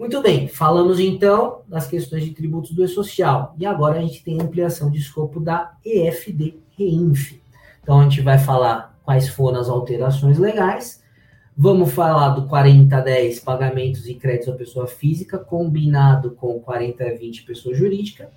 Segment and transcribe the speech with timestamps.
[0.00, 3.54] Muito bem, falamos então das questões de tributos do E-Social.
[3.58, 7.38] E agora a gente tem ampliação de escopo da EFD Reinf.
[7.82, 11.02] Então a gente vai falar quais foram as alterações legais.
[11.54, 18.30] Vamos falar do 4010 pagamentos e créditos à pessoa física, combinado com 4020 pessoa jurídica.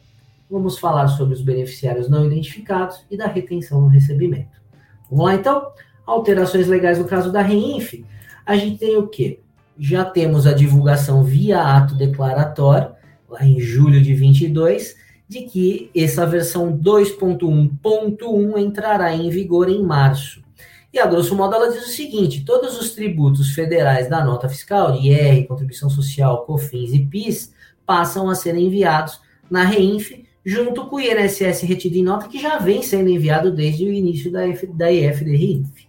[0.52, 4.62] Vamos falar sobre os beneficiários não identificados e da retenção no recebimento.
[5.10, 5.72] Vamos lá então?
[6.06, 8.04] Alterações legais no caso da Reinf.
[8.46, 9.40] A gente tem o quê?
[9.78, 12.92] Já temos a divulgação via ato declaratório,
[13.30, 14.96] lá em julho de 22,
[15.28, 20.44] de que essa versão 2.1.1 entrará em vigor em março.
[20.94, 24.96] E a grosso modo ela diz o seguinte: todos os tributos federais da nota fiscal,
[24.96, 27.54] IR, contribuição social, COFINS e PIS,
[27.86, 32.60] passam a ser enviados na REINF, junto com o INSS retido em nota, que já
[32.60, 35.88] vem sendo enviado desde o início da, F, da IFD REINF.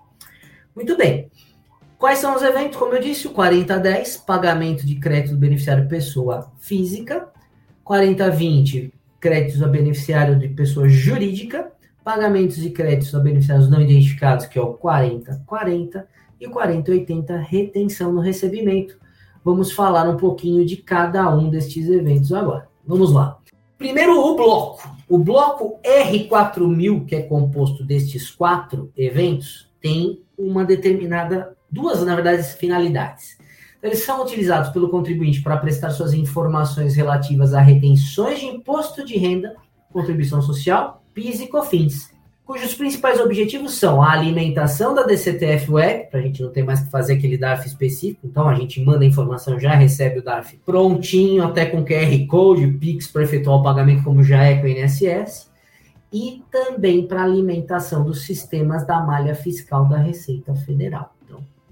[0.74, 1.30] Muito bem.
[2.04, 2.76] Quais são os eventos?
[2.76, 7.28] Como eu disse, o 4010, pagamento de crédito do beneficiário pessoa física,
[7.82, 11.72] 4020, créditos a beneficiário de pessoa jurídica,
[12.04, 16.06] pagamentos de créditos a beneficiários não identificados, que é o 4040,
[16.38, 18.98] e o 4080, retenção no recebimento.
[19.42, 22.68] Vamos falar um pouquinho de cada um destes eventos agora.
[22.86, 23.38] Vamos lá.
[23.78, 24.94] Primeiro, o bloco.
[25.08, 32.42] O bloco R4000, que é composto destes quatro eventos, tem uma determinada duas, na verdade,
[32.42, 33.36] finalidades.
[33.78, 39.04] Então, eles são utilizados pelo contribuinte para prestar suas informações relativas a retenções de imposto
[39.04, 39.54] de renda,
[39.92, 46.20] contribuição social, PIS e COFINS, cujos principais objetivos são a alimentação da DCTF Web, para
[46.20, 49.08] a gente não ter mais que fazer aquele DARF específico, então a gente manda a
[49.08, 54.04] informação, já recebe o DARF prontinho, até com QR Code, PIX para efetuar o pagamento,
[54.04, 55.50] como já é com o INSS,
[56.14, 61.14] e também para alimentação dos sistemas da malha fiscal da Receita Federal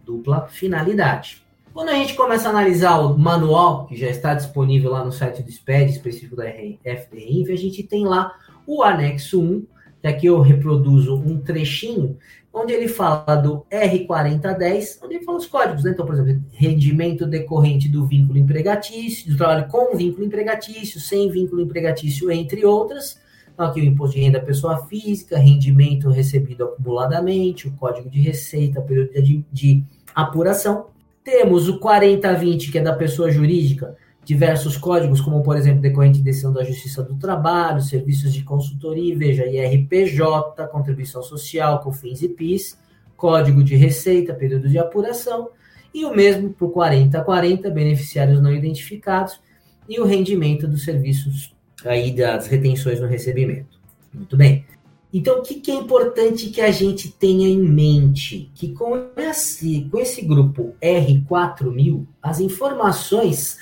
[0.04, 1.42] dupla finalidade.
[1.72, 5.42] Quando a gente começa a analisar o manual, que já está disponível lá no site
[5.42, 8.34] do SPED, específico da FDINV, a gente tem lá
[8.66, 9.66] o anexo 1,
[10.02, 12.18] que aqui eu reproduzo um trechinho,
[12.52, 15.92] onde ele fala do R4010, onde ele fala os códigos, né?
[15.92, 21.62] Então, por exemplo, rendimento decorrente do vínculo empregatício, do trabalho com vínculo empregatício, sem vínculo
[21.62, 23.18] empregatício, entre outras.
[23.62, 28.20] Então, aqui o imposto de renda da pessoa física, rendimento recebido acumuladamente, o código de
[28.20, 30.86] receita, período de, de apuração.
[31.22, 36.24] Temos o 4020, que é da pessoa jurídica, diversos códigos, como por exemplo, decorrente de
[36.24, 42.76] decisão da Justiça do Trabalho, serviços de consultoria, veja, IRPJ, contribuição social, COFINS e PIS,
[43.16, 45.50] código de receita, período de apuração,
[45.94, 49.40] e o mesmo para o 4040, beneficiários não identificados,
[49.88, 53.80] e o rendimento dos serviços aí das retenções no recebimento.
[54.12, 54.64] Muito bem.
[55.12, 58.50] Então, o que, que, é importante que a gente tenha em mente?
[58.54, 63.58] Que com esse, com esse grupo R4000, as informações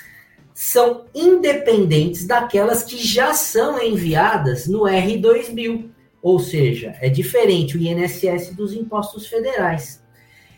[0.53, 5.89] são independentes daquelas que já são enviadas no R2000.
[6.21, 10.01] Ou seja, é diferente o INSS dos impostos federais.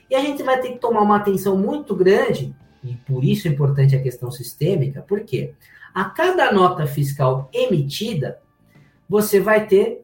[0.09, 2.53] E a gente vai ter que tomar uma atenção muito grande,
[2.84, 5.54] e por isso é importante a questão sistêmica, porque
[5.94, 8.40] a cada nota fiscal emitida,
[9.08, 10.04] você vai ter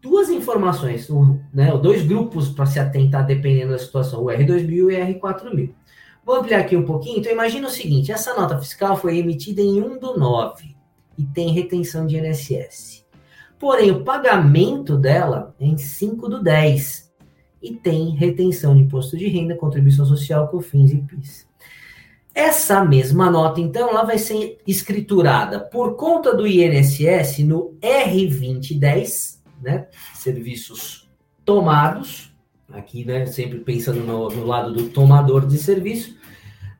[0.00, 1.08] duas informações,
[1.52, 5.70] né, dois grupos para se atentar dependendo da situação, o R2000 e o R4000.
[6.24, 7.18] Vou ampliar aqui um pouquinho.
[7.18, 10.76] Então, imagina o seguinte: essa nota fiscal foi emitida em 1 do 9
[11.18, 13.04] e tem retenção de INSS.
[13.58, 17.10] Porém, o pagamento dela é em 5 do 10
[17.62, 21.49] e tem retenção de imposto de renda, contribuição social, COFINS e PIS.
[22.34, 29.88] Essa mesma nota, então, ela vai ser escriturada por conta do INSS no R2010, né?
[30.14, 31.10] Serviços
[31.44, 32.32] tomados,
[32.72, 33.26] aqui, né?
[33.26, 36.16] Sempre pensando no, no lado do tomador de serviço,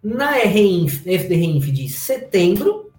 [0.02, 2.90] na RINF, FDRINF de setembro,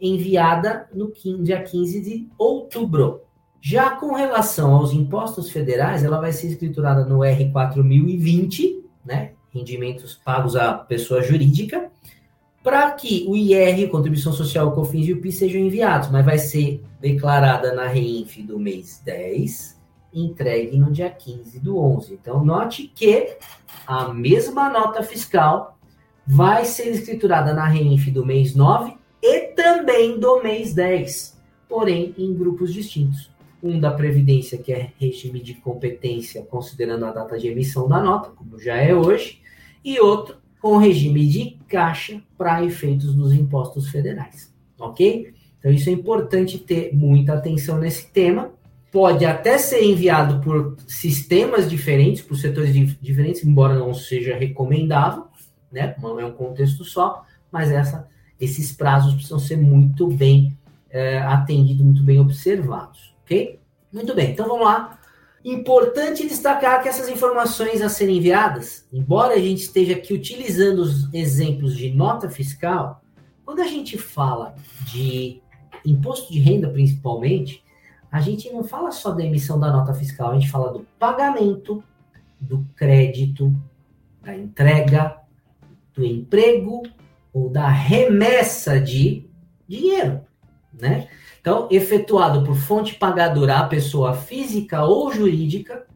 [0.00, 3.22] enviada no 15, dia 15 de outubro.
[3.60, 9.32] Já com relação aos impostos federais, ela vai ser escriturada no R4020, né?
[9.52, 11.90] Rendimentos pagos à pessoa jurídica,
[12.62, 16.82] para que o IR, Contribuição Social, COFINS e o PIS sejam enviados, mas vai ser
[17.00, 19.80] declarada na REINF do mês 10,
[20.12, 22.14] entregue no dia 15 do 11.
[22.14, 23.36] Então, note que
[23.86, 25.78] a mesma nota fiscal
[26.26, 31.38] vai ser escriturada na REINF do mês 9 e também do mês 10,
[31.68, 33.30] porém em grupos distintos
[33.62, 38.30] um da Previdência, que é regime de competência, considerando a data de emissão da nota,
[38.30, 39.40] como já é hoje,
[39.84, 45.32] e outro com regime de caixa para efeitos dos impostos federais, ok?
[45.58, 48.50] Então isso é importante ter muita atenção nesse tema.
[48.92, 55.24] Pode até ser enviado por sistemas diferentes, por setores diferentes, embora não seja recomendável,
[55.70, 55.94] né?
[56.00, 58.08] Não é um contexto só, mas essa
[58.40, 60.56] esses prazos precisam ser muito bem
[60.88, 63.60] é, atendidos, muito bem observados, ok?
[63.92, 64.98] Muito bem, então vamos lá.
[65.44, 71.12] Importante destacar que essas informações a serem enviadas, embora a gente esteja aqui utilizando os
[71.14, 73.02] exemplos de nota fiscal,
[73.44, 74.54] quando a gente fala
[74.92, 75.40] de
[75.86, 77.62] imposto de renda principalmente,
[78.12, 81.82] a gente não fala só da emissão da nota fiscal, a gente fala do pagamento,
[82.38, 83.54] do crédito,
[84.20, 85.16] da entrega,
[85.94, 86.82] do emprego
[87.32, 89.24] ou da remessa de
[89.66, 90.20] dinheiro,
[90.72, 91.08] né?
[91.40, 95.86] Então, efetuado por fonte pagadora a pessoa física ou jurídica,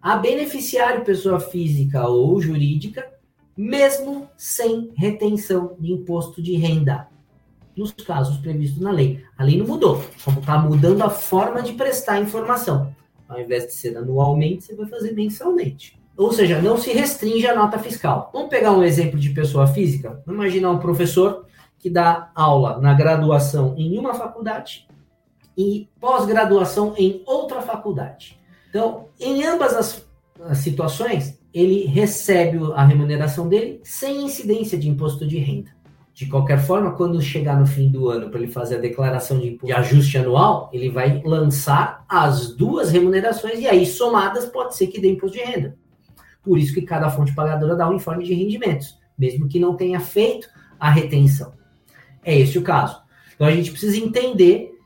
[0.00, 3.06] a beneficiário pessoa física ou jurídica,
[3.56, 7.08] mesmo sem retenção de imposto de renda,
[7.76, 9.22] nos casos previstos na lei.
[9.36, 12.94] A lei não mudou, como está mudando a forma de prestar informação.
[13.28, 15.98] Ao invés de ser anualmente, você vai fazer mensalmente.
[16.16, 18.30] Ou seja, não se restringe a nota fiscal.
[18.32, 20.22] Vamos pegar um exemplo de pessoa física?
[20.24, 21.44] Vamos imaginar um professor
[21.78, 24.86] que dá aula na graduação em uma faculdade
[25.56, 28.38] e pós-graduação em outra faculdade.
[28.68, 30.06] Então, em ambas as,
[30.42, 35.74] as situações, ele recebe a remuneração dele sem incidência de imposto de renda.
[36.12, 39.58] De qualquer forma, quando chegar no fim do ano para ele fazer a declaração de,
[39.58, 45.00] de, ajuste anual, ele vai lançar as duas remunerações e aí somadas pode ser que
[45.00, 45.76] dê imposto de renda.
[46.42, 50.00] Por isso que cada fonte pagadora dá um informe de rendimentos, mesmo que não tenha
[50.00, 51.52] feito a retenção.
[52.26, 53.00] É esse o caso.
[53.36, 54.76] Então a gente precisa entender,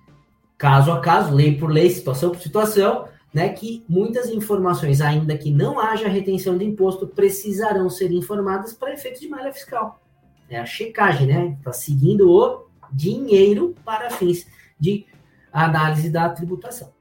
[0.58, 5.50] caso a caso, lei por lei, situação por situação, né, que muitas informações, ainda que
[5.50, 10.02] não haja retenção de imposto, precisarão ser informadas para efeito de malha fiscal.
[10.50, 11.56] É a checagem, né?
[11.58, 14.46] Está seguindo o dinheiro para fins
[14.78, 15.06] de
[15.52, 16.92] análise da tributação.